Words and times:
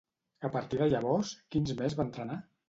A 0.47 0.49
partir 0.55 0.79
de 0.79 0.87
llavors, 0.93 1.35
quins 1.57 1.75
més 1.83 1.99
va 2.01 2.07
entrenar? 2.09 2.41